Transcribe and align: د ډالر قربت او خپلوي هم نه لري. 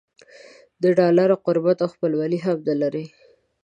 د 0.81 0.83
ډالر 0.99 1.29
قربت 1.45 1.77
او 1.83 1.89
خپلوي 1.93 2.39
هم 2.45 2.57
نه 2.67 2.75
لري. 2.81 3.05